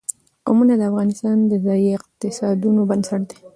قومونه 0.45 0.73
د 0.77 0.81
افغانستان 0.91 1.37
د 1.51 1.53
ځایي 1.65 1.89
اقتصادونو 1.97 2.81
بنسټ 2.89 3.21
دی. 3.29 3.37